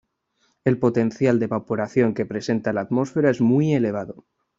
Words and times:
El 0.65 0.79
potencial 0.79 1.37
de 1.37 1.45
evaporación 1.45 2.15
que 2.15 2.25
presenta 2.25 2.73
la 2.73 2.81
atmósfera 2.81 3.29
es 3.29 3.39
muy 3.39 3.73
elevado. 3.75 4.25